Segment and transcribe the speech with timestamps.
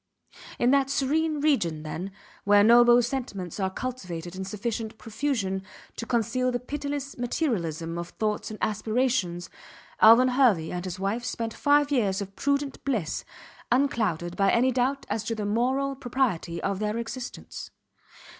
[0.57, 2.11] In that serene region, then,
[2.43, 5.61] where noble sentiments are cultivated in sufficient profusion
[5.95, 9.51] to conceal the pitiless materialism of thoughts and aspirations
[10.01, 13.23] Alvan Hervey and his wife spent five years of prudent bliss
[13.71, 17.69] unclouded by any doubt as to the moral propriety of their existence.